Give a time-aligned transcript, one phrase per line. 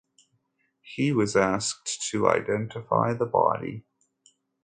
[0.81, 3.85] He was asked to identify the body.